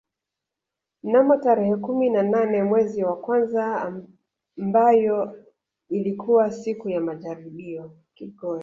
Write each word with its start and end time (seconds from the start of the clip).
Mnamo 1.03 1.37
tarehe 1.37 1.75
kumi 1.75 2.09
na 2.09 2.23
nane 2.23 2.63
mwezi 2.63 3.03
wa 3.03 3.17
kwanza 3.21 3.93
mbayo 4.57 5.45
ilikuwa 5.89 6.51
siku 6.51 6.89
ya 6.89 7.01
majaribio 7.01 7.91